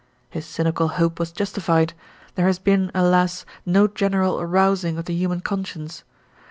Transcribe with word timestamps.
His 0.31 0.47
cynical 0.47 0.87
hope 0.87 1.19
was 1.19 1.31
justified; 1.31 1.93
there 2.33 2.47
has 2.47 2.57
been, 2.57 2.89
alas! 2.95 3.45
no 3.67 3.87
general 3.87 4.41
arousing 4.41 4.97
of 4.97 5.05
the 5.05 5.13
human 5.13 5.41
conscience. 5.41 6.03